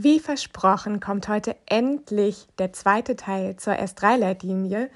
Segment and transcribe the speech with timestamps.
[0.00, 4.90] Wie versprochen kommt heute endlich der zweite Teil zur S3-Leitlinie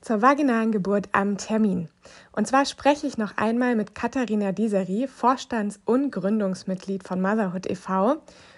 [0.00, 1.88] zur vaginalen Geburt am Termin.
[2.32, 8.16] Und zwar spreche ich noch einmal mit Katharina Diseri, Vorstands- und Gründungsmitglied von Motherhood e.V.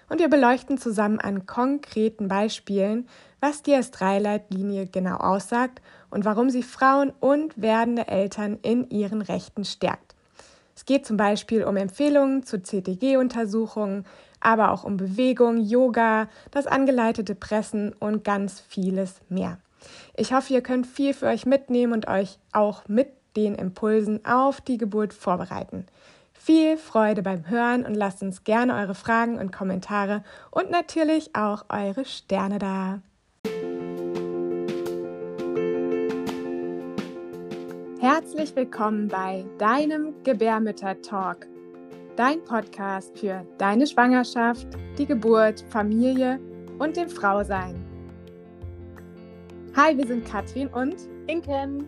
[0.08, 3.06] Und wir beleuchten zusammen an konkreten Beispielen,
[3.40, 9.66] was die S3-Leitlinie genau aussagt und warum sie Frauen und werdende Eltern in ihren Rechten
[9.66, 10.14] stärkt.
[10.74, 14.06] Es geht zum Beispiel um Empfehlungen zu CTG-Untersuchungen,
[14.40, 19.58] aber auch um Bewegung, Yoga, das angeleitete Pressen und ganz vieles mehr.
[20.16, 24.60] Ich hoffe, ihr könnt viel für euch mitnehmen und euch auch mit den Impulsen auf
[24.60, 25.86] die Geburt vorbereiten.
[26.32, 31.66] Viel Freude beim Hören und lasst uns gerne eure Fragen und Kommentare und natürlich auch
[31.68, 33.00] eure Sterne da.
[38.00, 41.46] Herzlich willkommen bei deinem Gebärmütter-Talk
[42.16, 44.66] dein Podcast für deine Schwangerschaft,
[44.98, 46.40] die Geburt, Familie
[46.78, 47.84] und dem Frausein.
[49.76, 51.86] Hi, wir sind Katrin und Inken.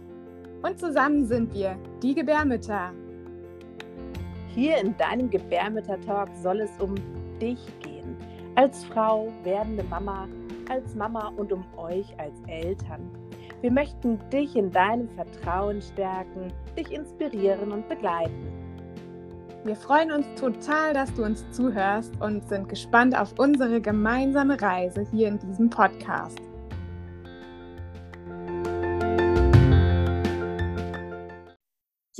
[0.63, 2.93] Und zusammen sind wir die Gebärmütter.
[4.55, 6.95] Hier in deinem Gebärmütter-Talk soll es um
[7.41, 8.17] dich gehen.
[8.55, 10.29] Als Frau, werdende Mama,
[10.69, 13.11] als Mama und um euch als Eltern.
[13.61, 18.62] Wir möchten dich in deinem Vertrauen stärken, dich inspirieren und begleiten.
[19.65, 25.07] Wir freuen uns total, dass du uns zuhörst und sind gespannt auf unsere gemeinsame Reise
[25.13, 26.41] hier in diesem Podcast.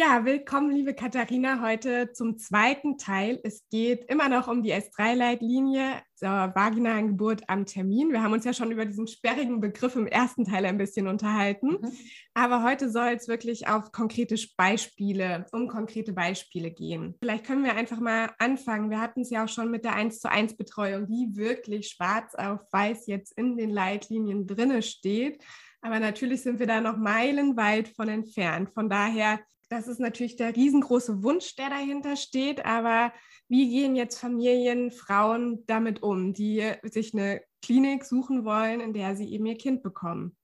[0.05, 3.39] Ja, willkommen, liebe Katharina, heute zum zweiten Teil.
[3.45, 8.11] Es geht immer noch um die S3-Leitlinie zur vaginalen Geburt am Termin.
[8.11, 11.79] Wir haben uns ja schon über diesen sperrigen Begriff im ersten Teil ein bisschen unterhalten.
[11.81, 11.93] Mhm.
[12.35, 17.15] Aber heute soll es wirklich auf konkrete Beispiele, um konkrete Beispiele gehen.
[17.23, 18.91] Vielleicht können wir einfach mal anfangen.
[18.91, 22.35] Wir hatten es ja auch schon mit der 1 zu 1 Betreuung, die wirklich schwarz
[22.35, 25.41] auf weiß jetzt in den Leitlinien drinne steht.
[25.81, 28.71] Aber natürlich sind wir da noch meilenweit von entfernt.
[28.75, 29.39] Von daher
[29.73, 32.67] das ist natürlich der riesengroße Wunsch, der dahinter steht.
[32.67, 33.11] Aber
[33.49, 39.17] wie gehen jetzt Familien, Frauen damit um, die sich eine Klinik suchen wollen, in der
[39.17, 40.37] sie eben ihr Kind bekommen?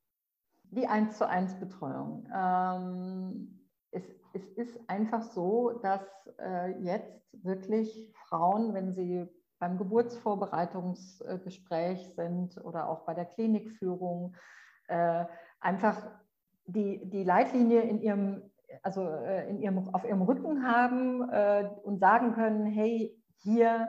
[0.70, 2.26] Die 1 zu 1 Betreuung.
[2.34, 6.00] Ähm, es, es, ist einfach so, dass
[6.38, 9.26] äh, jetzt wirklich Frauen, wenn sie
[9.58, 14.34] beim Geburtsvorbereitungsgespräch sind oder auch bei der Klinikführung,
[14.88, 15.26] äh,
[15.60, 16.00] einfach
[16.64, 18.50] die, die Leitlinie in ihrem
[18.82, 23.88] also äh, in ihrem, auf ihrem Rücken haben äh, und sagen können, hey, hier,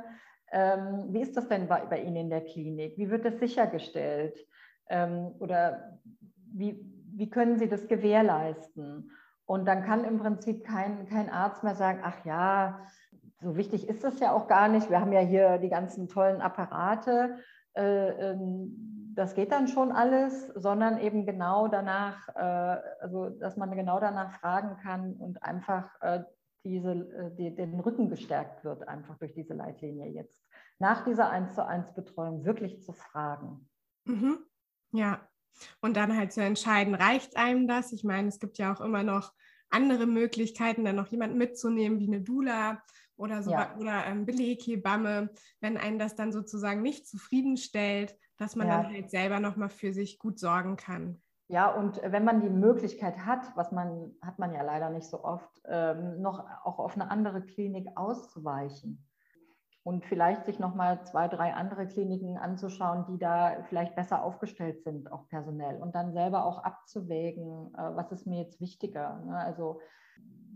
[0.52, 2.98] ähm, wie ist das denn bei, bei, Ihnen in der Klinik?
[2.98, 4.38] Wie wird das sichergestellt?
[4.90, 6.00] Ähm, oder
[6.52, 6.80] wie,
[7.14, 9.12] wie können Sie das gewährleisten?
[9.46, 12.86] Und dann kann im Prinzip kein, kein Arzt mehr sagen, ach ja,
[13.42, 14.90] so wichtig ist das ja auch gar nicht.
[14.90, 17.38] Wir haben ja hier die ganzen tollen Apparate.
[17.74, 23.70] Äh, ähm, das geht dann schon alles, sondern eben genau danach, äh, also dass man
[23.76, 26.24] genau danach fragen kann und einfach äh,
[26.64, 30.42] diese, äh, die, den Rücken gestärkt wird, einfach durch diese Leitlinie jetzt.
[30.80, 33.70] Nach dieser 1 zu 1 Betreuung wirklich zu fragen.
[34.06, 34.40] Mhm.
[34.94, 35.28] Ja,
[35.82, 37.92] und dann halt zu entscheiden, reicht einem das?
[37.92, 39.34] Ich meine, es gibt ja auch immer noch
[39.70, 42.82] andere Möglichkeiten, dann noch jemanden mitzunehmen, wie eine Dula
[43.20, 43.76] oder so ja.
[43.78, 48.82] oder ähm, Beleghebamme, wenn einen das dann sozusagen nicht zufriedenstellt, dass man ja.
[48.82, 51.22] dann halt selber nochmal für sich gut sorgen kann.
[51.50, 55.24] Ja, und wenn man die Möglichkeit hat, was man hat man ja leider nicht so
[55.24, 59.06] oft, ähm, noch auch auf eine andere Klinik auszuweichen
[59.84, 65.12] und vielleicht sich nochmal zwei, drei andere Kliniken anzuschauen, die da vielleicht besser aufgestellt sind,
[65.12, 69.20] auch personell, und dann selber auch abzuwägen, äh, was ist mir jetzt wichtiger.
[69.26, 69.36] Ne?
[69.36, 69.82] Also,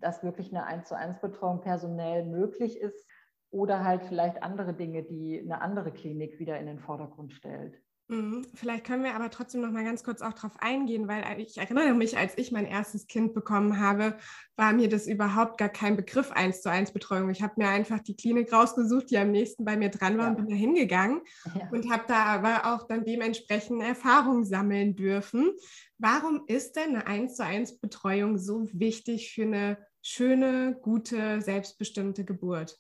[0.04, 3.08] dass wirklich eine 1 zu 1 Betreuung personell möglich ist,
[3.54, 7.80] oder halt vielleicht andere Dinge, die eine andere Klinik wieder in den Vordergrund stellt.
[8.10, 8.46] Mhm.
[8.54, 11.94] Vielleicht können wir aber trotzdem noch mal ganz kurz auch darauf eingehen, weil ich erinnere
[11.94, 14.18] mich, als ich mein erstes Kind bekommen habe,
[14.58, 17.30] war mir das überhaupt gar kein Begriff 1 zu 1 Betreuung.
[17.30, 20.32] Ich habe mir einfach die Klinik rausgesucht, die am nächsten bei mir dran war ja.
[20.32, 21.22] und bin da hingegangen
[21.56, 21.70] ja.
[21.72, 25.52] und habe da aber auch dann dementsprechend Erfahrung sammeln dürfen.
[26.00, 32.26] Warum ist denn eine 1 zu 1 Betreuung so wichtig für eine schöne, gute, selbstbestimmte
[32.26, 32.78] Geburt?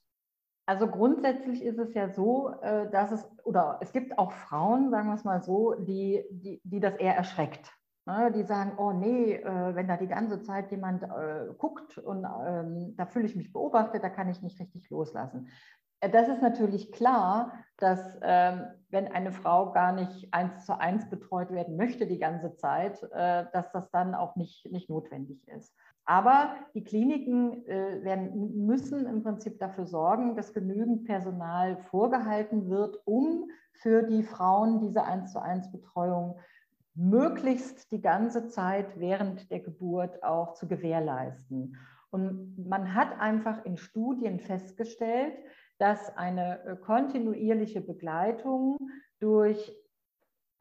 [0.65, 5.09] Also grundsätzlich ist es ja so, äh, dass es, oder es gibt auch Frauen, sagen
[5.09, 7.69] wir es mal so, die, die, die das eher erschreckt.
[8.05, 8.31] Ne?
[8.33, 12.95] Die sagen, oh nee, äh, wenn da die ganze Zeit jemand äh, guckt und ähm,
[12.95, 15.49] da fühle ich mich beobachtet, da kann ich nicht richtig loslassen.
[15.99, 21.51] Das ist natürlich klar, dass ähm, wenn eine Frau gar nicht eins zu eins betreut
[21.51, 25.73] werden möchte die ganze Zeit, dass das dann auch nicht, nicht notwendig ist.
[26.05, 32.99] Aber die Kliniken äh, werden, müssen im Prinzip dafür sorgen, dass genügend Personal vorgehalten wird,
[33.05, 36.39] um für die Frauen diese 1 zu 1 Betreuung
[36.95, 41.75] möglichst die ganze Zeit während der Geburt auch zu gewährleisten.
[42.11, 45.33] Und man hat einfach in Studien festgestellt,
[45.79, 48.77] dass eine äh, kontinuierliche Begleitung
[49.19, 49.73] durch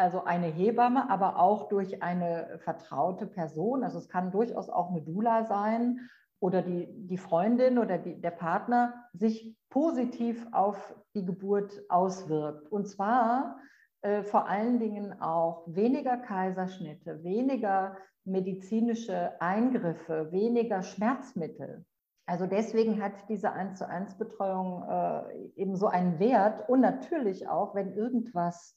[0.02, 3.84] also eine Hebamme, aber auch durch eine vertraute Person.
[3.84, 6.00] Also es kann durchaus auch eine Dula sein
[6.40, 12.66] oder die, die Freundin oder die, der Partner sich positiv auf die Geburt auswirkt.
[12.72, 13.60] Und zwar
[14.00, 21.84] äh, vor allen Dingen auch weniger Kaiserschnitte, weniger medizinische Eingriffe, weniger Schmerzmittel.
[22.26, 27.48] Also deswegen hat diese 1 zu 1 Betreuung äh, eben so einen Wert und natürlich
[27.48, 28.76] auch, wenn irgendwas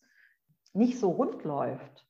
[0.76, 2.06] nicht so rund läuft,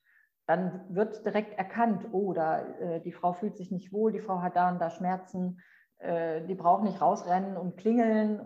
[0.48, 4.42] dann wird direkt erkannt, oh, da, äh, die Frau fühlt sich nicht wohl, die Frau
[4.42, 5.60] hat da und da Schmerzen,
[5.98, 8.46] äh, die braucht nicht rausrennen und klingeln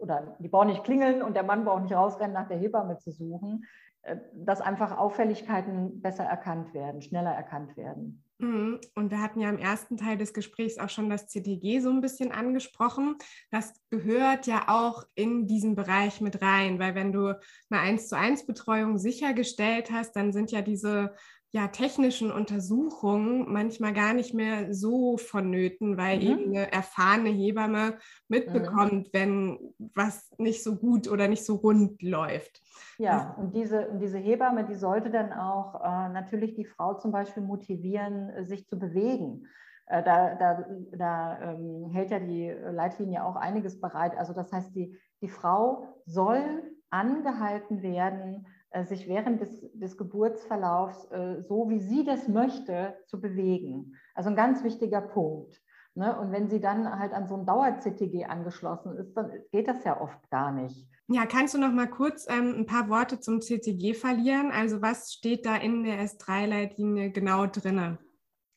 [0.00, 3.12] oder die braucht nicht klingeln und der Mann braucht nicht rausrennen, nach der Hebamme zu
[3.12, 3.64] suchen,
[4.02, 8.24] äh, dass einfach Auffälligkeiten besser erkannt werden, schneller erkannt werden.
[8.38, 8.80] Mhm.
[8.94, 12.00] Und wir hatten ja im ersten Teil des Gesprächs auch schon das CTG so ein
[12.00, 13.16] bisschen angesprochen.
[13.50, 17.38] Das gehört ja auch in diesen Bereich mit rein, weil wenn du
[17.70, 21.14] eine 1 zu 1 Betreuung sichergestellt hast, dann sind ja diese
[21.50, 26.22] ja, technischen Untersuchungen manchmal gar nicht mehr so vonnöten, weil mhm.
[26.22, 27.98] eben eine erfahrene Hebamme
[28.28, 29.08] mitbekommt, mhm.
[29.12, 29.58] wenn
[29.94, 32.60] was nicht so gut oder nicht so rund läuft.
[32.98, 37.42] Ja, und diese, diese Hebamme, die sollte dann auch äh, natürlich die Frau zum Beispiel
[37.42, 39.46] motivieren, sich zu bewegen.
[39.86, 44.16] Äh, da, da, da ähm, hält ja die Leitlinie auch einiges bereit.
[44.18, 51.10] Also das heißt, die, die Frau soll angehalten werden, äh, sich während des, des Geburtsverlaufs
[51.10, 53.94] äh, so, wie sie das möchte, zu bewegen.
[54.14, 55.60] Also ein ganz wichtiger Punkt.
[55.94, 56.16] Ne?
[56.18, 60.00] Und wenn sie dann halt an so ein Dauer-CTG angeschlossen ist, dann geht das ja
[60.00, 60.88] oft gar nicht.
[61.08, 64.52] Ja, kannst du noch mal kurz ähm, ein paar Worte zum CTG verlieren?
[64.52, 67.98] Also was steht da in der S3-Leitlinie genau drin?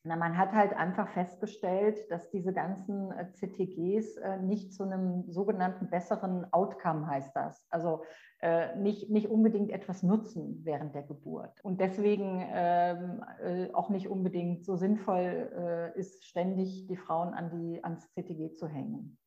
[0.03, 5.31] Na, man hat halt einfach festgestellt, dass diese ganzen äh, CTGs äh, nicht zu einem
[5.31, 7.65] sogenannten besseren Outcome heißt das.
[7.69, 8.03] Also
[8.41, 11.63] äh, nicht, nicht unbedingt etwas nutzen während der Geburt.
[11.63, 17.51] Und deswegen ähm, äh, auch nicht unbedingt so sinnvoll äh, ist, ständig die Frauen an
[17.51, 19.19] die, ans CTG zu hängen.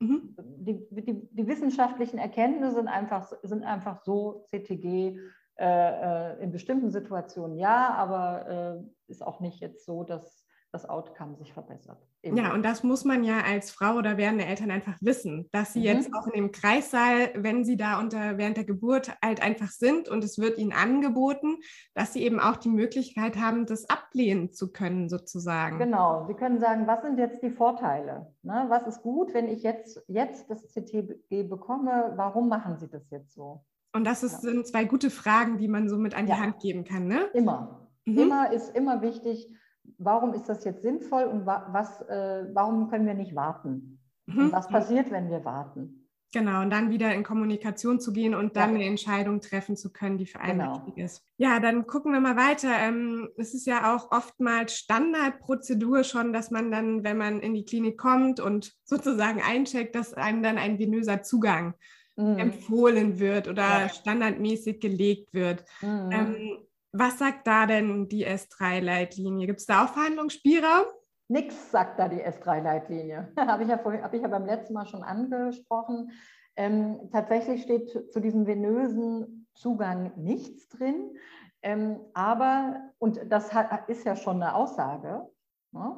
[0.00, 0.36] Mhm.
[0.58, 5.18] Die, die, die, wissenschaftlichen Erkenntnisse sind einfach, sind einfach so, CTG
[5.56, 11.36] äh, äh, in bestimmten Situationen ja, aber ist auch nicht jetzt so, dass das Outcome
[11.36, 11.98] sich verbessert.
[12.22, 12.36] Eben.
[12.36, 15.80] Ja, und das muss man ja als Frau oder werdende Eltern einfach wissen, dass sie
[15.80, 15.84] mhm.
[15.84, 20.08] jetzt auch in dem Kreissaal, wenn sie da unter, während der Geburt halt einfach sind
[20.08, 21.56] und es wird ihnen angeboten,
[21.94, 25.78] dass sie eben auch die Möglichkeit haben, das ablehnen zu können, sozusagen.
[25.78, 28.32] Genau, sie können sagen, was sind jetzt die Vorteile?
[28.42, 28.66] Ne?
[28.68, 32.12] Was ist gut, wenn ich jetzt, jetzt das CTG bekomme?
[32.16, 33.64] Warum machen sie das jetzt so?
[33.94, 34.50] Und das ist, ja.
[34.50, 36.38] sind zwei gute Fragen, die man so mit an die ja.
[36.38, 37.26] Hand geben kann, ne?
[37.32, 37.88] Immer.
[38.04, 38.18] Mhm.
[38.18, 39.50] Immer ist immer wichtig,
[39.98, 43.98] warum ist das jetzt sinnvoll und was, äh, warum können wir nicht warten?
[44.26, 44.52] Mhm.
[44.52, 46.08] was passiert, wenn wir warten?
[46.34, 48.74] Genau, und dann wieder in Kommunikation zu gehen und dann ja.
[48.76, 50.74] eine Entscheidung treffen zu können, die für einen genau.
[50.74, 51.22] wichtig ist.
[51.38, 52.68] Ja, dann gucken wir mal weiter.
[52.78, 57.64] Ähm, es ist ja auch oftmals Standardprozedur schon, dass man dann, wenn man in die
[57.64, 61.72] Klinik kommt und sozusagen eincheckt, dass einem dann ein venöser Zugang
[62.16, 62.38] mhm.
[62.38, 63.88] empfohlen wird oder ja.
[63.88, 65.64] standardmäßig gelegt wird.
[65.80, 66.10] Mhm.
[66.12, 66.58] Ähm,
[66.92, 69.46] was sagt da denn die S3-Leitlinie?
[69.46, 70.86] Gibt es da auch Verhandlungsspielraum?
[71.28, 73.32] Nix sagt da die S3-Leitlinie.
[73.38, 76.10] habe ich, ja hab ich ja beim letzten Mal schon angesprochen.
[76.56, 81.16] Ähm, tatsächlich steht zu diesem venösen Zugang nichts drin.
[81.62, 85.28] Ähm, aber, und das hat, ist ja schon eine Aussage,
[85.72, 85.96] ne?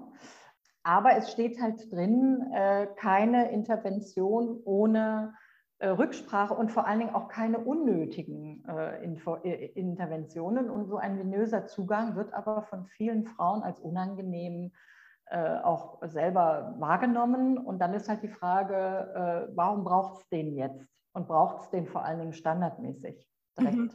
[0.83, 5.35] aber es steht halt drin, äh, keine Intervention ohne
[5.87, 10.69] Rücksprache und vor allen Dingen auch keine unnötigen äh, Info äh, Interventionen.
[10.69, 14.73] Und so ein venöser Zugang wird aber von vielen Frauen als unangenehm
[15.27, 17.57] äh, auch selber wahrgenommen.
[17.57, 20.87] Und dann ist halt die Frage, äh, warum braucht es den jetzt?
[21.13, 23.27] Und braucht es den vor allen Dingen standardmäßig
[23.59, 23.77] direkt?
[23.77, 23.91] Mhm.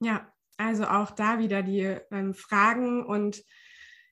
[0.00, 0.26] Ja,
[0.56, 3.44] also auch da wieder die ähm, Fragen und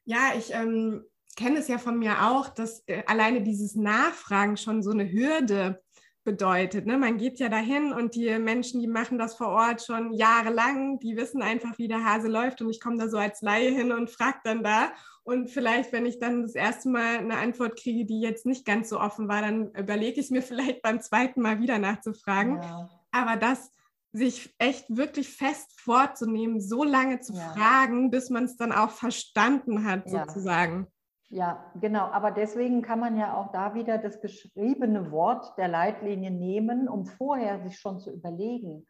[0.04, 1.04] ja, ich ähm,
[1.36, 5.82] kenne es ja von mir auch, dass äh, alleine dieses Nachfragen schon so eine Hürde
[6.24, 6.86] bedeutet.
[6.86, 6.98] Ne?
[6.98, 11.16] Man geht ja dahin und die Menschen, die machen das vor Ort schon jahrelang, die
[11.16, 14.10] wissen einfach, wie der Hase läuft und ich komme da so als Laie hin und
[14.10, 14.92] frage dann da.
[15.22, 18.88] Und vielleicht, wenn ich dann das erste Mal eine Antwort kriege, die jetzt nicht ganz
[18.88, 22.62] so offen war, dann überlege ich mir vielleicht beim zweiten Mal wieder nachzufragen.
[22.62, 22.90] Ja.
[23.12, 23.72] Aber das
[24.12, 27.52] sich echt wirklich fest vorzunehmen, so lange zu ja.
[27.52, 30.26] fragen, bis man es dann auch verstanden hat, ja.
[30.26, 30.88] sozusagen.
[31.30, 32.06] Ja, genau.
[32.06, 37.06] Aber deswegen kann man ja auch da wieder das geschriebene Wort der Leitlinie nehmen, um
[37.06, 38.86] vorher sich schon zu überlegen,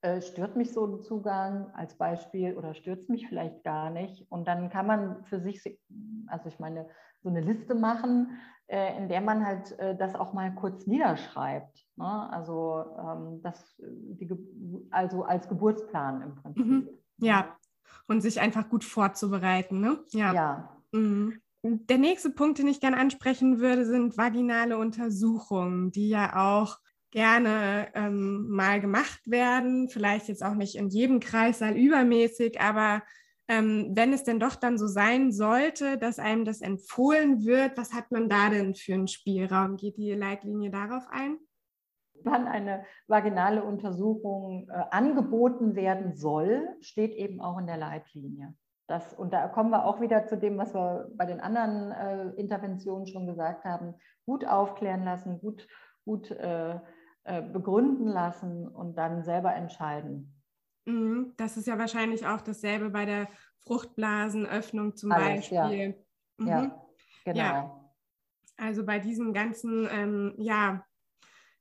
[0.00, 4.26] äh, stört mich so ein Zugang als Beispiel oder stört es mich vielleicht gar nicht.
[4.28, 5.62] Und dann kann man für sich,
[6.26, 6.88] also ich meine,
[7.22, 11.86] so eine Liste machen, äh, in der man halt äh, das auch mal kurz niederschreibt.
[11.96, 12.30] Ne?
[12.30, 14.28] Also, ähm, das, die,
[14.90, 16.66] also als Geburtsplan im Prinzip.
[16.66, 16.88] Mhm.
[17.18, 17.56] Ja,
[18.08, 19.80] und sich einfach gut vorzubereiten.
[19.80, 20.00] Ne?
[20.10, 20.32] Ja.
[20.34, 20.76] ja.
[20.92, 21.40] Mhm.
[21.66, 26.76] Der nächste Punkt, den ich gerne ansprechen würde, sind vaginale Untersuchungen, die ja auch
[27.10, 29.88] gerne ähm, mal gemacht werden.
[29.88, 33.02] Vielleicht jetzt auch nicht in jedem Kreissaal übermäßig, aber
[33.48, 37.94] ähm, wenn es denn doch dann so sein sollte, dass einem das empfohlen wird, was
[37.94, 39.78] hat man da denn für einen Spielraum?
[39.78, 41.38] Geht die Leitlinie darauf ein?
[42.24, 48.54] Wann eine vaginale Untersuchung äh, angeboten werden soll, steht eben auch in der Leitlinie.
[48.86, 52.40] Das, und da kommen wir auch wieder zu dem, was wir bei den anderen äh,
[52.40, 53.94] Interventionen schon gesagt haben.
[54.26, 55.66] Gut aufklären lassen, gut,
[56.04, 56.78] gut äh,
[57.24, 60.42] äh begründen lassen und dann selber entscheiden.
[60.86, 63.28] Mhm, das ist ja wahrscheinlich auch dasselbe bei der
[63.60, 65.56] Fruchtblasenöffnung zum Alles, Beispiel.
[65.58, 66.44] Ja.
[66.44, 66.48] Mhm.
[66.48, 66.84] ja,
[67.24, 67.38] genau.
[67.38, 67.80] Ja.
[68.56, 70.84] Also bei diesen ganzen ähm, ja,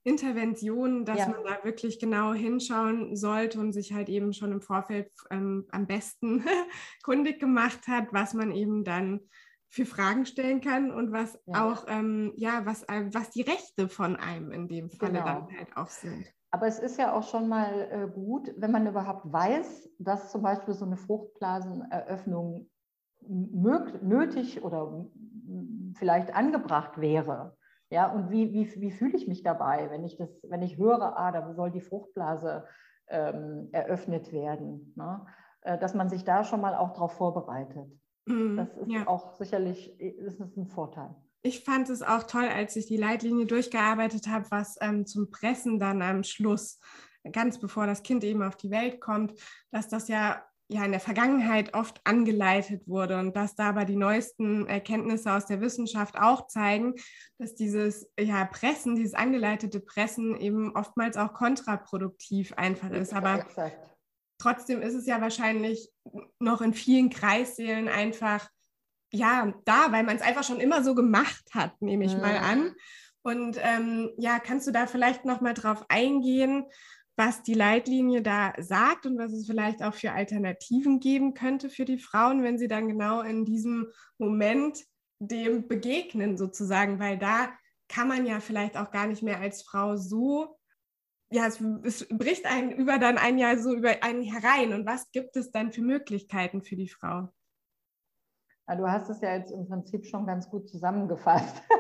[0.04, 1.30] Interventionen, dass ja.
[1.30, 5.88] man da wirklich genau hinschauen sollte und sich halt eben schon im Vorfeld ähm, am
[5.88, 6.44] besten
[7.04, 9.22] kundig gemacht hat, was man eben dann
[9.70, 11.66] für Fragen stellen kann und was ja.
[11.66, 15.26] auch, ähm, ja, was, äh, was die Rechte von einem in dem Falle genau.
[15.26, 16.28] dann halt auch sind.
[16.52, 20.44] Aber es ist ja auch schon mal äh, gut, wenn man überhaupt weiß, dass zum
[20.44, 22.70] Beispiel so eine Fruchtblaseneröffnung
[23.26, 25.08] nötig oder
[25.96, 27.58] vielleicht angebracht wäre.
[27.94, 31.16] Ja, und wie, wie, wie fühle ich mich dabei, wenn ich, das, wenn ich höre,
[31.16, 32.66] ah, da soll die Fruchtblase
[33.08, 34.94] ähm, eröffnet werden?
[34.96, 35.24] Ne?
[35.62, 37.88] Äh, dass man sich da schon mal auch darauf vorbereitet.
[38.26, 39.08] Mm, das ist ja.
[39.08, 44.28] auch sicherlich ist ein Vorteil ich fand es auch toll, als ich die Leitlinie durchgearbeitet
[44.28, 46.80] habe, was ähm, zum Pressen dann am Schluss,
[47.34, 49.34] ganz bevor das Kind eben auf die Welt kommt,
[49.70, 50.42] dass das ja
[50.74, 55.46] ja in der Vergangenheit oft angeleitet wurde und dass da aber die neuesten Erkenntnisse aus
[55.46, 56.96] der Wissenschaft auch zeigen,
[57.38, 63.14] dass dieses ja Pressen, dieses angeleitete Pressen eben oftmals auch kontraproduktiv einfach ist.
[63.14, 63.78] Aber Exakt.
[64.40, 65.90] trotzdem ist es ja wahrscheinlich
[66.40, 68.50] noch in vielen Kreissälen einfach
[69.12, 72.22] ja da, weil man es einfach schon immer so gemacht hat, nehme ich mhm.
[72.22, 72.76] mal an.
[73.22, 76.66] Und ähm, ja, kannst du da vielleicht noch mal drauf eingehen,
[77.16, 81.86] was die Leitlinie da sagt und was es vielleicht auch für Alternativen geben könnte für
[81.86, 84.84] die Frauen, wenn sie dann genau in diesem Moment
[85.20, 87.50] dem begegnen sozusagen, weil da
[87.88, 90.58] kann man ja vielleicht auch gar nicht mehr als Frau so,
[91.32, 94.74] ja, es, es bricht einen über dann ein Jahr so über einen herein.
[94.74, 97.30] Und was gibt es dann für Möglichkeiten für die Frau?
[98.68, 101.62] Du hast es ja jetzt im Prinzip schon ganz gut zusammengefasst.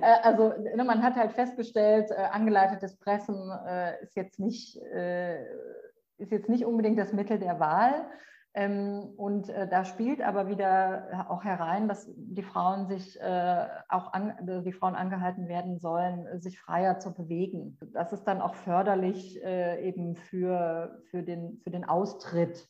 [0.00, 6.32] Äh, also ne, man hat halt festgestellt, äh, angeleitetes Pressen äh, ist, jetzt nicht, ist
[6.32, 8.06] jetzt nicht unbedingt das Mittel der Wahl.
[8.54, 14.72] Ähm, und da spielt aber wieder auch herein, dass die Frauen sich auch an, die
[14.72, 17.78] Frauen angehalten werden sollen, sich freier zu bewegen.
[17.92, 22.68] Das ist dann auch förderlich eben für, für, den, für den Austritt.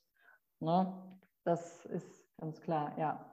[0.61, 0.93] Ne?
[1.45, 3.27] Das ist ganz klar, ja.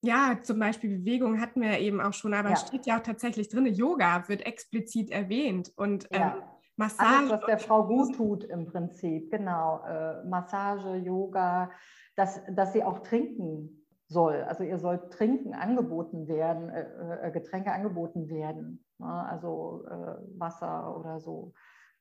[0.00, 2.54] Ja, zum Beispiel Bewegung hatten wir ja eben auch schon, aber ja.
[2.54, 6.36] es steht ja auch tatsächlich drin, Yoga wird explizit erwähnt und ja.
[6.36, 6.42] ähm,
[6.76, 7.18] Massage.
[7.18, 9.82] Alles, was der Frau gut tut im Prinzip, genau.
[9.84, 11.70] Äh, Massage, Yoga,
[12.14, 14.44] dass, dass sie auch trinken soll.
[14.44, 18.84] Also ihr soll Trinken angeboten werden, äh, äh Getränke angeboten werden.
[18.98, 19.26] Ne?
[19.28, 21.52] Also äh, Wasser oder so.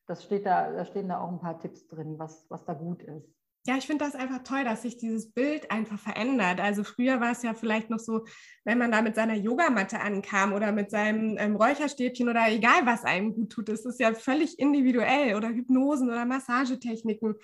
[0.06, 3.01] Das steht da, da stehen da auch ein paar Tipps drin, was, was da gut
[3.01, 3.37] ist
[3.67, 6.62] ja, ich finde das einfach toll, dass sich dieses Bild einfach verändert.
[6.62, 8.25] Also früher war es ja vielleicht noch so,
[8.63, 13.03] wenn man da mit seiner Yogamatte ankam oder mit seinem ähm, Räucherstäbchen oder egal, was
[13.03, 17.36] einem gut tut, das ist ja völlig individuell oder Hypnosen oder Massagetechniken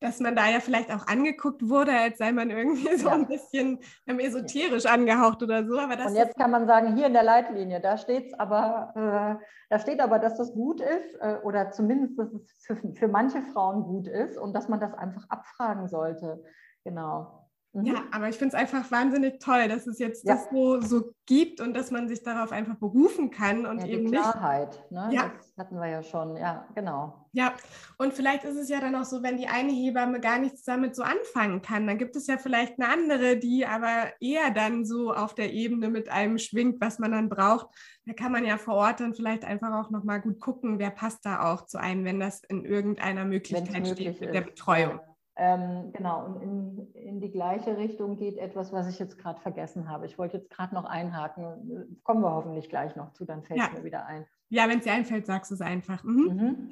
[0.00, 3.14] dass man da ja vielleicht auch angeguckt wurde, als sei man irgendwie so ja.
[3.14, 5.78] ein bisschen ähm, esoterisch angehaucht oder so.
[5.78, 9.44] Aber das Und jetzt kann man sagen, hier in der Leitlinie, da steht aber, äh,
[9.70, 13.42] da steht aber, dass das gut ist äh, oder zumindest, dass es für, für manche
[13.42, 16.42] Frauen gut ist und dass man das einfach abfragen sollte.
[16.84, 17.37] Genau.
[17.72, 17.86] Mhm.
[17.86, 20.34] Ja, aber ich finde es einfach wahnsinnig toll, dass es jetzt ja.
[20.34, 24.10] das so, so gibt und dass man sich darauf einfach berufen kann und ja, eben
[24.10, 24.90] Klarheit, nicht.
[24.90, 25.10] Ne?
[25.12, 25.32] Ja.
[25.36, 27.26] Das hatten wir ja schon, ja, genau.
[27.32, 27.52] Ja,
[27.98, 30.96] und vielleicht ist es ja dann auch so, wenn die eine Hebamme gar nichts damit
[30.96, 35.12] so anfangen kann, dann gibt es ja vielleicht eine andere, die aber eher dann so
[35.12, 37.68] auf der Ebene mit einem schwingt, was man dann braucht.
[38.06, 41.26] Da kann man ja vor Ort dann vielleicht einfach auch nochmal gut gucken, wer passt
[41.26, 45.00] da auch zu einem, wenn das in irgendeiner Möglichkeit steht mit der Betreuung.
[45.40, 49.88] Ähm, genau, und in, in die gleiche Richtung geht etwas, was ich jetzt gerade vergessen
[49.88, 50.04] habe.
[50.04, 52.00] Ich wollte jetzt gerade noch einhaken.
[52.02, 53.78] Kommen wir hoffentlich gleich noch zu, dann fällt es ja.
[53.78, 54.26] mir wieder ein.
[54.48, 56.02] Ja, wenn es dir einfällt, sagst du es einfach.
[56.02, 56.24] Mhm.
[56.24, 56.70] Mhm.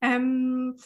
[0.00, 0.76] Ähm,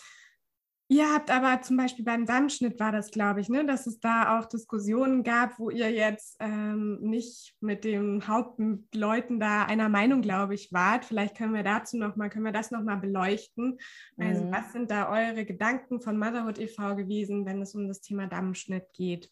[0.93, 4.37] Ihr habt aber zum Beispiel beim Dammschnitt war das, glaube ich, ne, dass es da
[4.37, 10.55] auch Diskussionen gab, wo ihr jetzt ähm, nicht mit den Hauptleuten da einer Meinung, glaube
[10.55, 11.05] ich, wart.
[11.05, 13.79] Vielleicht können wir dazu noch mal, können wir das noch mal beleuchten.
[14.19, 14.51] Also mhm.
[14.51, 16.97] was sind da eure Gedanken von Motherhood e.V.
[16.97, 19.31] gewesen, wenn es um das Thema Dammschnitt geht?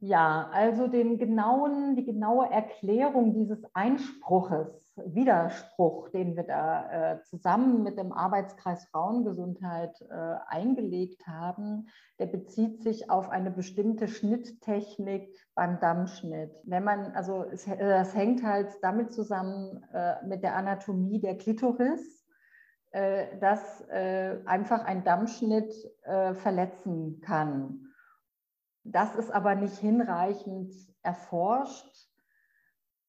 [0.00, 7.82] Ja, also den genauen, die genaue Erklärung dieses Einspruches, Widerspruch, den wir da äh, zusammen
[7.82, 11.88] mit dem Arbeitskreis Frauengesundheit äh, eingelegt haben,
[12.20, 16.52] der bezieht sich auf eine bestimmte Schnitttechnik beim Dammschnitt.
[16.62, 22.24] Wenn man, also es, das hängt halt damit zusammen äh, mit der Anatomie der Klitoris,
[22.92, 25.74] äh, dass äh, einfach ein Dammschnitt
[26.04, 27.87] äh, verletzen kann.
[28.92, 32.08] Das ist aber nicht hinreichend erforscht.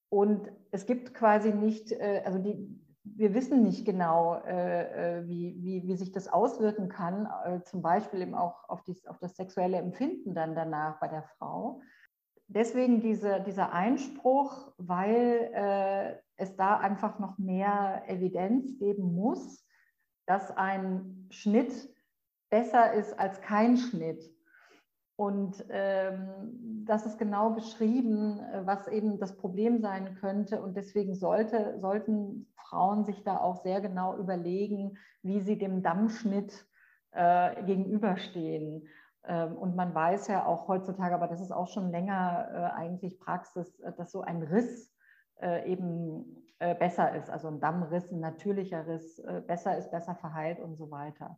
[0.09, 5.55] Und es gibt quasi nicht, äh, also die, wir wissen nicht genau, äh, äh, wie,
[5.61, 7.27] wie, wie sich das auswirken kann,
[7.65, 11.81] zum Beispiel eben auch auf, dies, auf das sexuelle Empfinden dann danach bei der Frau.
[12.47, 19.63] Deswegen diese, dieser Einspruch, weil es da einfach noch mehr Evidenz geben muss,
[20.25, 21.93] dass ein Schnitt
[22.49, 24.23] besser ist als kein Schnitt.
[25.19, 30.61] Und ähm, das ist genau beschrieben, äh, was eben das Problem sein könnte.
[30.61, 36.65] Und deswegen sollte, sollten Frauen sich da auch sehr genau überlegen, wie sie dem Dammschnitt
[37.11, 38.87] äh, gegenüberstehen.
[39.25, 43.19] Ähm, und man weiß ja auch heutzutage, aber das ist auch schon länger äh, eigentlich
[43.19, 44.95] Praxis, äh, dass so ein Riss
[45.41, 47.29] äh, eben äh, besser ist.
[47.29, 51.37] Also ein Dammriss, ein natürlicher Riss besser ist, besser verheilt und so weiter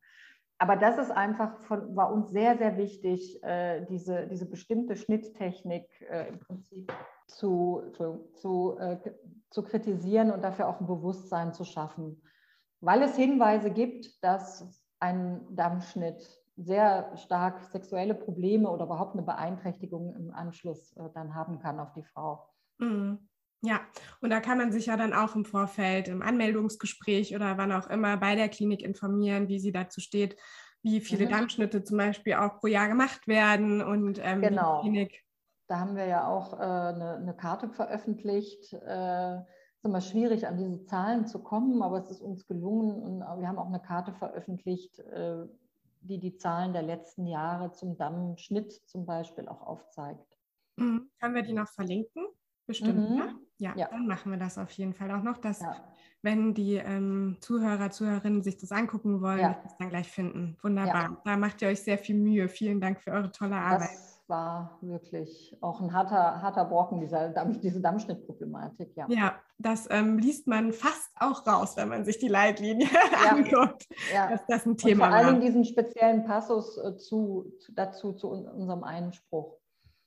[0.61, 5.89] aber das ist einfach von, war uns sehr, sehr wichtig, äh, diese, diese bestimmte Schnitttechnik
[6.07, 6.93] äh, im Prinzip
[7.25, 7.81] zu,
[8.35, 8.99] zu, äh,
[9.49, 12.21] zu kritisieren und dafür auch ein Bewusstsein zu schaffen,
[12.79, 16.23] weil es Hinweise gibt, dass ein Dammschnitt
[16.57, 21.91] sehr stark sexuelle Probleme oder überhaupt eine Beeinträchtigung im Anschluss äh, dann haben kann auf
[21.93, 22.47] die Frau.
[22.77, 23.30] Mhm.
[23.63, 23.81] Ja,
[24.21, 27.87] und da kann man sich ja dann auch im Vorfeld, im Anmeldungsgespräch oder wann auch
[27.87, 30.35] immer bei der Klinik informieren, wie sie dazu steht,
[30.81, 31.29] wie viele mhm.
[31.29, 34.81] Dammschnitte zum Beispiel auch pro Jahr gemacht werden und ähm, genau.
[34.81, 35.23] Klinik.
[35.67, 38.73] Da haben wir ja auch äh, eine, eine, Karte veröffentlicht.
[38.73, 43.19] Äh, ist immer schwierig, an diese Zahlen zu kommen, aber es ist uns gelungen und
[43.19, 45.45] wir haben auch eine Karte veröffentlicht, äh,
[46.01, 50.37] die die Zahlen der letzten Jahre zum Dammschnitt zum Beispiel auch aufzeigt.
[50.77, 51.09] Mhm.
[51.19, 52.25] Können wir die noch verlinken?
[52.65, 53.17] Bestimmt, mhm.
[53.17, 53.35] ja?
[53.61, 53.73] Ja?
[53.75, 55.75] Ja, dann machen wir das auf jeden Fall auch noch, dass ja.
[56.23, 59.59] wenn die ähm, Zuhörer, Zuhörerinnen sich das angucken wollen, ja.
[59.63, 60.57] das dann gleich finden.
[60.63, 61.21] Wunderbar.
[61.23, 62.49] Da macht ihr euch sehr viel Mühe.
[62.49, 63.89] Vielen Dank für eure tolle Arbeit.
[63.91, 67.29] Das war wirklich auch ein harter, harter Brocken, dieser,
[67.61, 68.95] diese Dammschnittproblematik.
[68.95, 72.87] Ja, ja das ähm, liest man fast auch raus, wenn man sich die Leitlinie
[73.29, 78.13] anguckt, dass das ein Thema Und vor allem diesen speziellen Passus äh, zu, zu, dazu,
[78.13, 79.57] zu unserem Einspruch.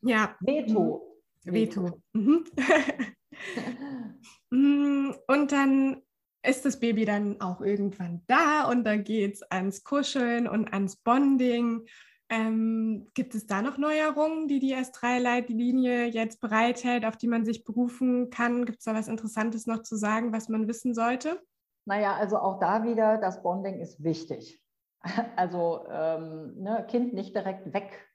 [0.01, 0.35] Ja.
[0.41, 1.21] Veto.
[1.45, 2.01] Veto.
[2.15, 2.45] Mhm.
[4.51, 6.03] Mm, und dann
[6.47, 10.97] ist das Baby dann auch irgendwann da und dann geht es ans Kuscheln und ans
[10.97, 11.87] Bonding.
[12.31, 17.65] Ähm, gibt es da noch Neuerungen, die die S3-Leitlinie jetzt bereithält, auf die man sich
[17.65, 18.65] berufen kann?
[18.65, 21.41] Gibt es da was Interessantes noch zu sagen, was man wissen sollte?
[21.87, 24.61] Naja, also auch da wieder, das Bonding ist wichtig.
[25.37, 28.09] Also ähm, ne, Kind nicht direkt weg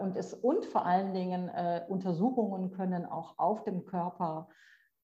[0.00, 4.48] und, es, und vor allen Dingen äh, Untersuchungen können auch auf dem Körper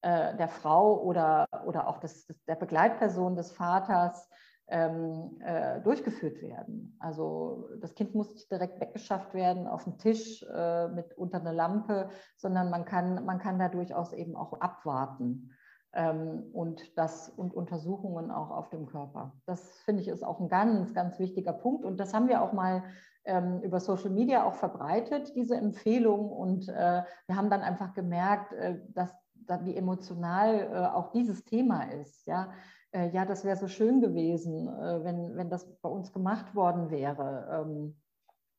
[0.01, 4.29] äh, der Frau oder, oder auch des, der Begleitperson des Vaters
[4.67, 6.95] ähm, äh, durchgeführt werden.
[6.99, 11.53] Also das Kind muss nicht direkt weggeschafft werden auf den Tisch äh, mit unter einer
[11.53, 15.51] Lampe, sondern man kann, man kann da durchaus eben auch abwarten
[15.93, 19.33] ähm, und das und Untersuchungen auch auf dem Körper.
[19.45, 22.53] Das finde ich ist auch ein ganz, ganz wichtiger Punkt und das haben wir auch
[22.53, 22.83] mal
[23.25, 26.29] ähm, über Social Media auch verbreitet, diese Empfehlung.
[26.31, 31.43] Und äh, wir haben dann einfach gemerkt, äh, dass, dass, wie emotional äh, auch dieses
[31.43, 32.25] Thema ist.
[32.27, 32.51] Ja,
[32.91, 36.89] äh, ja das wäre so schön gewesen, äh, wenn, wenn das bei uns gemacht worden
[36.89, 37.65] wäre.
[37.65, 37.95] Ähm,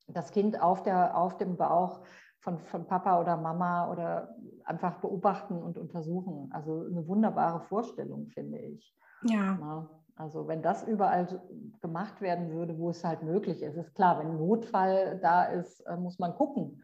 [0.07, 2.01] das Kind auf, der, auf dem Bauch
[2.39, 6.49] von, von Papa oder Mama oder einfach beobachten und untersuchen.
[6.51, 8.95] Also eine wunderbare Vorstellung, finde ich.
[9.23, 9.57] Ja.
[9.59, 9.89] ja.
[10.17, 11.41] Also wenn das überall
[11.81, 15.81] gemacht werden würde, wo es halt möglich ist, ist klar, wenn ein Notfall da ist,
[15.81, 16.83] äh, muss man gucken.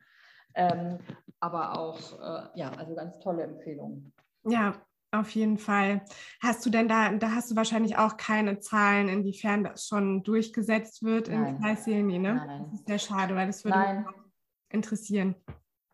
[0.53, 0.99] Ähm,
[1.39, 4.13] aber auch, äh, ja, also ganz tolle Empfehlungen.
[4.45, 4.75] Ja,
[5.13, 6.01] Auf jeden Fall.
[6.41, 11.03] Hast du denn da, da hast du wahrscheinlich auch keine Zahlen, inwiefern das schon durchgesetzt
[11.03, 11.55] wird Nein.
[11.55, 12.33] in Kreissälen, ne?
[12.33, 12.63] Nein.
[12.63, 13.97] Das ist sehr schade, weil das würde Nein.
[13.97, 14.15] mich
[14.69, 15.35] interessieren.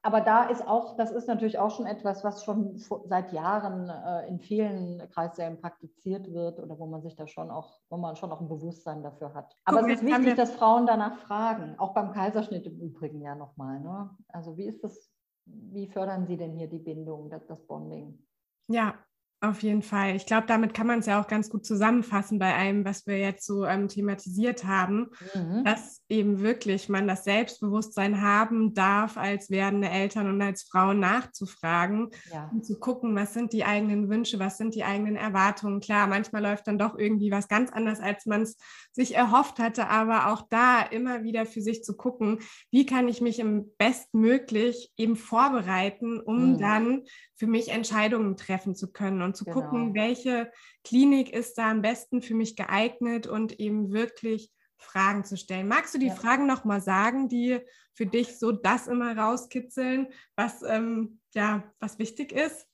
[0.01, 4.27] Aber da ist auch, das ist natürlich auch schon etwas, was schon seit Jahren äh,
[4.29, 8.31] in vielen Kreissälen praktiziert wird oder wo man sich da schon auch, wo man schon
[8.31, 9.57] auch ein Bewusstsein dafür hat.
[9.65, 13.35] Aber Guck, es ist wichtig, dass Frauen danach fragen, auch beim Kaiserschnitt im Übrigen ja
[13.35, 13.81] nochmal.
[13.81, 14.09] Ne?
[14.29, 15.11] Also wie ist das,
[15.45, 18.25] wie fördern Sie denn hier die Bindung, das, das Bonding?
[18.67, 18.93] Ja,
[19.41, 20.17] auf jeden Fall.
[20.17, 23.17] Ich glaube, damit kann man es ja auch ganz gut zusammenfassen bei allem, was wir
[23.17, 25.63] jetzt so ähm, thematisiert haben, Mhm.
[25.63, 32.09] dass eben wirklich man das Selbstbewusstsein haben darf, als werdende Eltern und als Frauen nachzufragen
[32.25, 32.49] Ja.
[32.51, 35.79] und zu gucken, was sind die eigenen Wünsche, was sind die eigenen Erwartungen.
[35.79, 38.57] Klar, manchmal läuft dann doch irgendwie was ganz anders, als man es
[38.91, 42.39] sich erhofft hatte, aber auch da immer wieder für sich zu gucken,
[42.71, 46.57] wie kann ich mich im bestmöglich eben vorbereiten, um Mhm.
[46.57, 47.03] dann
[47.35, 49.59] für mich Entscheidungen treffen zu können und zu Genau.
[49.59, 50.51] gucken, welche
[50.83, 55.67] Klinik ist da am besten für mich geeignet und eben wirklich Fragen zu stellen.
[55.67, 56.15] Magst du die Ja.
[56.15, 57.59] Fragen noch mal sagen, die
[57.93, 62.65] für dich so das immer rauskitzeln, was ähm, ja was wichtig ist?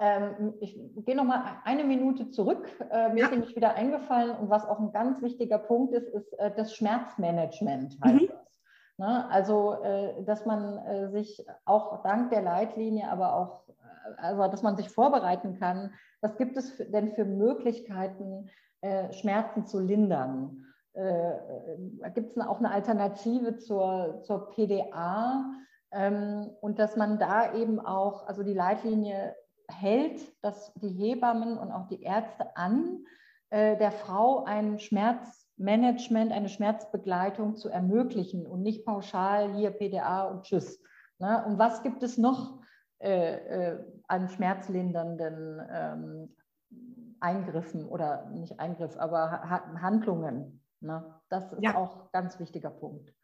[0.00, 2.68] Ähm, ich gehe noch mal eine Minute zurück.
[2.90, 3.26] Äh, mir Ja.
[3.26, 6.74] ist nämlich wieder eingefallen und was auch ein ganz wichtiger Punkt ist, ist äh, das
[6.74, 8.28] Schmerzmanagement heißt Mhm.
[8.28, 8.60] das.
[8.96, 9.28] Ne?
[9.30, 13.64] Also, äh, dass man äh, sich auch dank der Leitlinie, aber auch,
[14.16, 19.80] also dass man sich vorbereiten kann, was gibt es denn für Möglichkeiten, äh, Schmerzen zu
[19.80, 20.64] lindern?
[20.94, 25.44] Äh, gibt es auch eine Alternative zur, zur PDA?
[25.92, 29.34] Ähm, und dass man da eben auch, also die Leitlinie
[29.68, 33.04] hält dass die Hebammen und auch die Ärzte an,
[33.50, 40.42] äh, der Frau ein Schmerzmanagement, eine Schmerzbegleitung zu ermöglichen und nicht pauschal hier PDA und
[40.42, 40.82] Tschüss.
[41.18, 41.44] Ne?
[41.46, 42.60] Und was gibt es noch
[43.00, 46.36] äh, äh, an schmerzlindernden ähm,
[47.20, 50.62] Eingriffen oder nicht Eingriff, aber ha Handlungen?
[50.80, 51.20] Ne?
[51.28, 51.74] Das ist Ja.
[51.74, 53.14] auch ein ganz wichtiger Punkt.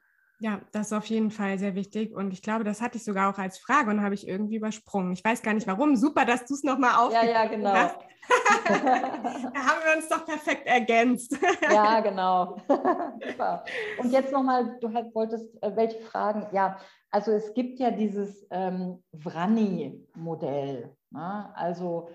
[0.42, 3.30] Ja, das ist auf jeden Fall sehr wichtig und ich glaube, das hatte ich sogar
[3.30, 5.12] auch als Frage und habe ich irgendwie übersprungen.
[5.12, 5.96] Ich weiß gar nicht warum.
[5.96, 7.74] Super, dass du es nochmal Ja, aufgegriffen ja, genau.
[7.74, 7.98] hast.
[8.70, 11.36] Da haben wir uns doch perfekt ergänzt.
[11.70, 12.56] Ja, genau.
[13.26, 13.64] Super.
[13.98, 16.46] Und jetzt nochmal, du halt wolltest, äh, welche Fragen?
[16.52, 16.78] Ja,
[17.10, 20.96] also es gibt ja dieses ähm, Vrani-Modell.
[21.10, 21.52] Ne?
[21.54, 22.08] Also,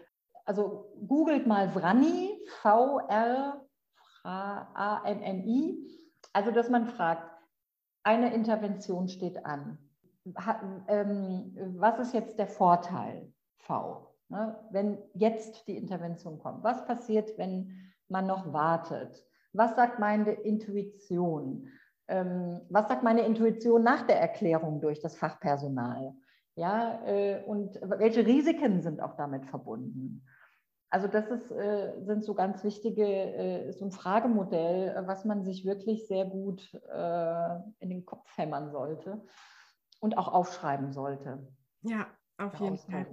[0.46, 3.68] also googelt mal Vrani, V-R-A-N-N-I.
[6.34, 7.35] Also, dass man fragt,
[8.06, 9.78] eine Intervention steht an.
[10.88, 14.16] Ähm, was ist jetzt der Vorteil V?
[14.30, 14.56] Ne?
[14.72, 19.24] Wenn jetzt die Intervention kommt, was passiert, wenn man noch wartet?
[19.54, 21.68] Was sagt meine Intuition?
[22.08, 26.14] Ähm, was sagt meine Intuition nach der Erklärung durch das Fachpersonal?
[26.56, 30.24] Ja, äh, und welche Risiken sind auch damit verbunden?
[30.96, 35.44] Also das ist, äh, sind so ganz wichtige, äh, so ein Fragemodell, äh, was man
[35.44, 36.74] sich wirklich sehr gut
[37.80, 39.22] in den Kopf hämmern sollte
[40.00, 41.50] und auch aufschreiben sollte.
[41.82, 43.08] Ja, auf jeden Fall.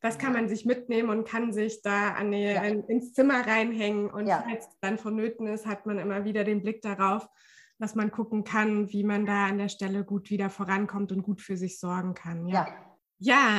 [0.00, 2.64] Das kann man sich mitnehmen und kann sich da an die, Ja.
[2.64, 4.10] ins Zimmer reinhängen.
[4.10, 4.42] Und Ja.
[4.44, 7.28] falls es dann vonnöten ist, hat man immer wieder den Blick darauf,
[7.78, 11.40] dass man gucken kann, wie man da an der Stelle gut wieder vorankommt und gut
[11.40, 12.48] für sich sorgen kann.
[12.48, 12.93] Ja, Ja,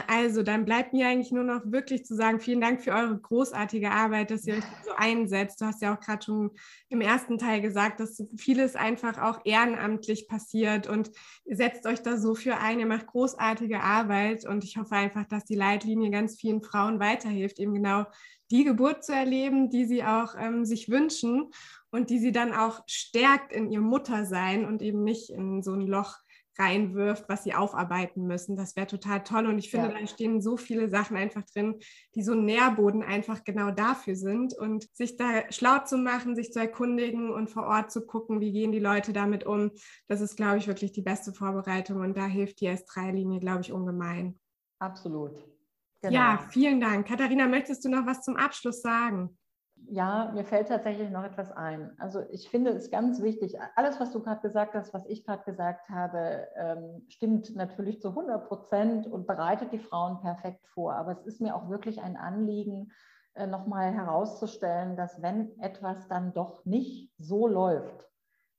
[0.07, 3.89] also dann bleibt mir eigentlich nur noch wirklich zu sagen, vielen Dank für eure großartige
[3.89, 5.61] Arbeit, dass ihr euch so einsetzt.
[5.61, 6.51] Du hast ja auch gerade schon
[6.89, 11.09] im ersten Teil gesagt, dass vieles einfach auch ehrenamtlich passiert und
[11.45, 15.25] ihr setzt euch da so für ein, ihr macht großartige Arbeit und ich hoffe einfach,
[15.25, 18.05] dass die Leitlinie ganz vielen Frauen weiterhilft, eben genau
[18.51, 21.49] die Geburt zu erleben, die sie auch ähm, sich wünschen
[21.89, 25.87] und die sie dann auch stärkt in ihr Muttersein und eben nicht in so ein
[25.87, 26.17] Loch
[26.57, 28.55] reinwirft, was sie aufarbeiten müssen.
[28.55, 29.45] Das wäre total toll.
[29.47, 29.99] Und ich finde, Ja.
[29.99, 31.75] da stehen so viele Sachen einfach drin,
[32.15, 34.53] die so ein Nährboden einfach genau dafür sind.
[34.57, 38.51] Und sich da schlau zu machen, sich zu erkundigen und vor Ort zu gucken, wie
[38.51, 39.71] gehen die Leute damit um,
[40.07, 41.99] das ist, glaube ich, wirklich die beste Vorbereitung.
[42.01, 44.39] Und da hilft die S3-Linie, glaube ich, ungemein.
[44.79, 45.31] absolut.
[46.01, 46.13] Genau.
[46.13, 47.07] Ja, vielen Dank.
[47.07, 49.35] Katharina, möchtest du noch was zum Abschluss sagen?
[49.87, 51.95] Ja, mir fällt tatsächlich noch etwas ein.
[51.99, 55.43] Also ich finde es ganz wichtig, alles, was du gerade gesagt hast, was ich gerade
[55.43, 60.95] gesagt habe, ähm, stimmt natürlich zu 100 Prozent und bereitet die Frauen perfekt vor.
[60.95, 62.91] Aber es ist mir auch wirklich ein Anliegen,
[63.35, 68.09] äh, nochmal herauszustellen, dass wenn etwas dann doch nicht so läuft,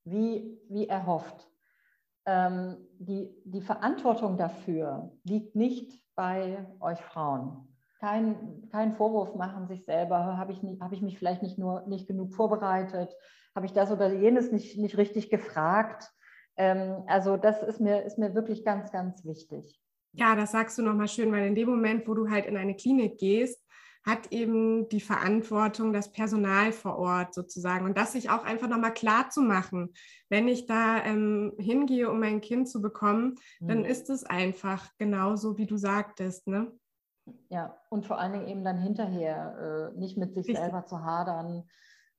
[0.05, 1.48] wie, wie erhofft,
[2.26, 7.65] ähm, die, die Verantwortung dafür liegt nicht bei euch Frauen
[7.98, 11.87] kein, kein Vorwurf machen sich selber, habe ich, nicht- habe ich mich vielleicht nicht nur
[11.87, 13.14] nicht genug vorbereitet,
[13.54, 16.11] habe ich das oder jenes nicht, nicht richtig gefragt.
[16.56, 19.80] Ähm, also das ist mir, ist mir wirklich ganz, ganz wichtig.
[20.12, 22.74] Ja, das sagst du nochmal schön, weil in dem Moment, wo du halt in eine
[22.74, 23.62] Klinik gehst,
[24.06, 27.85] hat eben die Verantwortung, das Personal vor Ort sozusagen.
[27.85, 29.92] Und das sich auch einfach nochmal klar zu machen.
[30.28, 33.68] Wenn ich da ähm, hingehe, um mein Kind zu bekommen, mhm.
[33.68, 36.46] dann ist es einfach genauso, wie du sagtest.
[36.46, 36.72] Ne?
[37.48, 40.58] Ja, und vor allen Dingen eben dann hinterher äh, nicht mit sich Richtig.
[40.58, 41.64] selber zu hadern.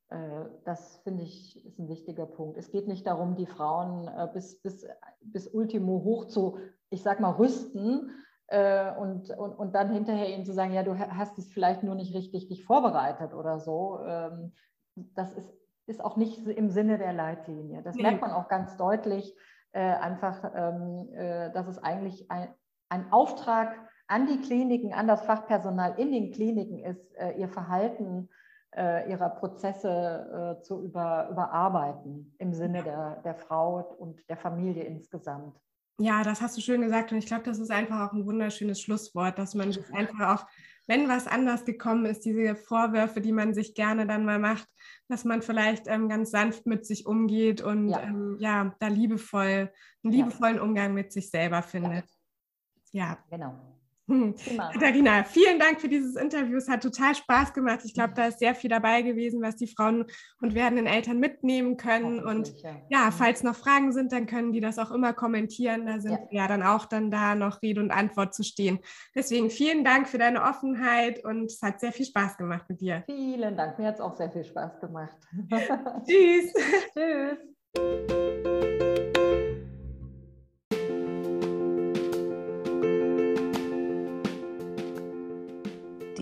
[0.09, 2.57] Äh, das finde ich ist ein wichtiger Punkt.
[2.57, 4.85] Es geht nicht darum, die Frauen äh, bis, bis,
[5.21, 8.11] bis Ultimo hoch zu, ich sag mal, rüsten,
[8.47, 11.95] äh, und, und, und dann hinterher ihnen zu sagen, ja, du hast es vielleicht nur
[11.95, 14.53] nicht richtig dich vorbereitet oder so, ähm,
[14.95, 15.53] das ist,
[15.85, 17.81] ist auch nicht im Sinne der Leitlinie.
[17.83, 18.03] Das nee.
[18.03, 19.35] merkt man auch ganz deutlich,
[19.73, 22.47] einfach, ähm, äh, dass es eigentlich ein,
[22.89, 23.75] ein Auftrag
[24.07, 28.29] an die Kliniken, an das Fachpersonal in den Kliniken ist, ihr Verhalten
[28.75, 35.57] ihrer Prozesse zu über, überarbeiten im Sinne der, der Frau und der Familie insgesamt.
[35.99, 38.79] Ja, das hast du schön gesagt und ich glaube, das ist einfach auch ein wunderschönes
[38.79, 40.47] Schlusswort, dass man sich einfach auch,
[40.85, 44.67] wenn was anders gekommen ist, diese Vorwürfe, die man sich gerne dann mal macht,
[45.07, 49.71] dass man vielleicht ähm, ganz sanft mit sich umgeht und ja, ähm, ja da liebevoll,
[50.03, 50.61] einen liebevollen ja.
[50.61, 52.05] Umgang mit sich selber findet.
[52.91, 53.17] Ja, ja.
[53.31, 53.76] genau.
[54.07, 54.35] Hm.
[54.73, 56.57] Katharina, vielen Dank für dieses Interview.
[56.57, 57.81] Es hat total Spaß gemacht.
[57.83, 60.05] Ich glaube, da ist sehr viel dabei gewesen, was die Frauen
[60.41, 62.23] und werdenden Eltern mitnehmen können.
[62.23, 62.75] Und ja.
[62.89, 63.05] ja.
[63.07, 63.11] Mhm.
[63.11, 65.85] falls noch Fragen sind, dann können die das auch immer kommentieren.
[65.85, 66.19] Da sind ja.
[66.29, 68.79] wir ja dann auch dann da noch Rede und Antwort zu stehen.
[69.13, 73.03] Deswegen vielen Dank für deine Offenheit und es hat sehr viel Spaß gemacht mit dir.
[73.05, 73.77] Vielen Dank.
[73.77, 75.17] Mir hat es auch sehr viel Spaß gemacht.
[76.07, 76.53] Tschüss.
[76.93, 77.37] Tschüss.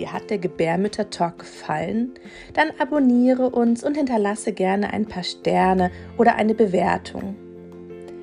[0.05, 2.13] Dir hat der Gebärmütter-Talk gefallen?
[2.53, 7.35] Dann abonniere uns und hinterlasse gerne ein paar Sterne oder eine Bewertung.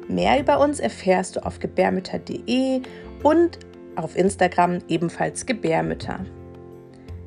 [0.08, 2.82] Mehr über uns erfährst du auf gebärmütter.de
[3.22, 3.58] und
[3.96, 6.20] auf Instagram ebenfalls Gebärmütter.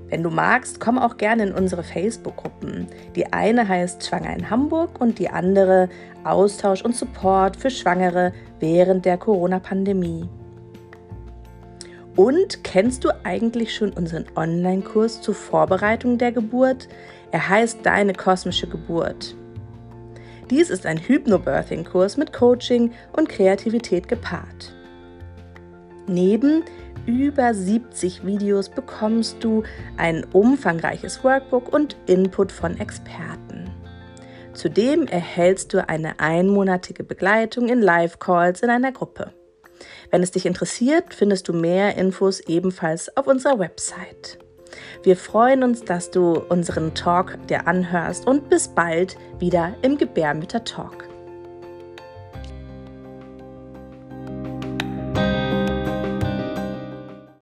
[0.09, 2.87] Wenn du magst, komm auch gerne in unsere Facebook-Gruppen.
[3.15, 5.89] Die eine heißt Schwanger in Hamburg und die andere
[6.23, 10.29] Austausch und Support für Schwangere während der Corona-Pandemie.
[12.15, 16.87] Und kennst du eigentlich schon unseren Online-Kurs zur Vorbereitung der Geburt?
[17.31, 19.35] Er heißt Deine kosmische Geburt.
[20.49, 24.73] Dies ist ein Hypnobirthing-Kurs mit Coaching und Kreativität gepaart.
[26.07, 26.63] Neben
[27.05, 29.63] über 70 Videos bekommst du
[29.97, 33.71] ein umfangreiches Workbook und Input von Experten.
[34.53, 39.33] Zudem erhältst du eine einmonatige Begleitung in Live-Calls in einer Gruppe.
[40.11, 44.39] Wenn es dich interessiert, findest du mehr Infos ebenfalls auf unserer Website.
[45.03, 50.63] Wir freuen uns, dass du unseren Talk dir anhörst und bis bald wieder im Gebärmütter
[50.63, 51.14] Talk.